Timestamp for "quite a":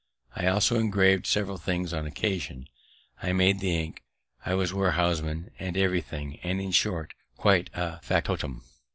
7.37-7.99